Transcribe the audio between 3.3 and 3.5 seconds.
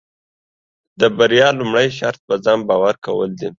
دي.